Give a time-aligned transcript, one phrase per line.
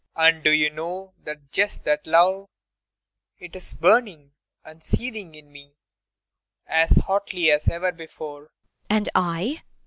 [0.15, 2.47] ]And do you know that just that love
[3.37, 4.31] it is burning
[4.65, 5.75] and seething in me
[6.65, 8.49] as hotly as ever before?
[8.89, 8.89] IRENE.
[8.89, 9.63] And I?